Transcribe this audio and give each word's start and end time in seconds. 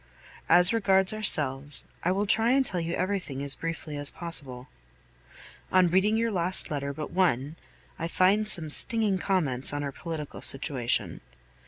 As 0.49 0.73
regards 0.73 1.13
ourselves, 1.13 1.85
I 2.03 2.11
will 2.11 2.25
try 2.25 2.53
and 2.53 2.65
tell 2.65 2.79
you 2.81 2.95
everything 2.95 3.43
as 3.43 3.53
briefly 3.53 3.97
as 3.97 4.09
possible. 4.09 4.67
On 5.71 5.89
reading 5.89 6.17
your 6.17 6.31
last 6.31 6.71
letter 6.71 6.91
but 6.91 7.11
one, 7.11 7.55
I 7.99 8.07
find 8.07 8.47
some 8.47 8.71
stinging 8.71 9.19
comments 9.19 9.71
on 9.73 9.83
our 9.83 9.91
political 9.91 10.41
situation. 10.41 11.21